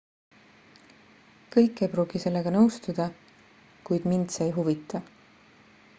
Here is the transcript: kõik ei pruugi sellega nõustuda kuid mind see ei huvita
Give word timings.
kõik 1.55 1.83
ei 1.87 1.91
pruugi 1.91 2.23
sellega 2.25 2.55
nõustuda 2.57 3.09
kuid 3.91 4.11
mind 4.15 4.37
see 4.37 4.49
ei 4.49 4.55
huvita 4.57 5.03